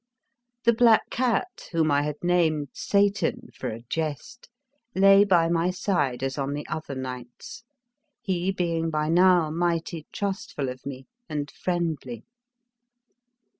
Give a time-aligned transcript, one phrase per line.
[0.63, 4.49] The black cat, whom I had named Satan for a jest,
[4.95, 7.63] lay by my side as on the other nights,
[8.19, 12.23] he being by now mighty trustful of me and friend ly.